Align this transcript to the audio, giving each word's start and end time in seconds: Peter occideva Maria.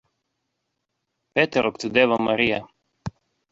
Peter 1.35 1.63
occideva 1.71 2.19
Maria. 2.29 2.59